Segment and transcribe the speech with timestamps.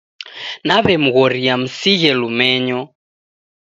[0.67, 2.81] Nawemghoria msighe lumenyo.